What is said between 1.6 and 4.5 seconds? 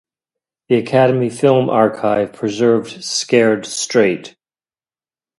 Archive preserved Scared Straight!